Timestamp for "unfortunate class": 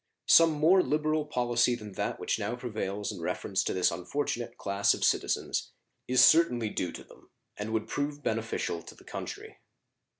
3.91-4.95